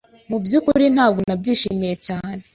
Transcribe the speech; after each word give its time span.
Mubyukuri 0.29 0.85
ntabwo 0.95 1.19
nabyishimiye 1.27 1.95
cyane. 2.07 2.41